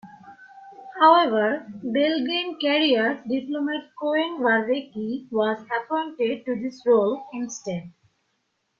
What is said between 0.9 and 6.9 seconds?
However Belgian career diplomat Koen Vervaeke was appointed to this